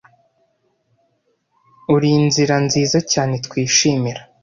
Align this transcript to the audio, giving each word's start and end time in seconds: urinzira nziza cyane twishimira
urinzira 1.95 2.55
nziza 2.65 2.97
cyane 3.11 3.33
twishimira 3.45 4.21